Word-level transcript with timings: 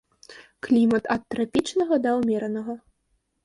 Клімат 0.67 1.03
ад 1.17 1.21
трапічнага 1.35 1.95
да 2.09 2.17
ўмеранага. 2.19 2.73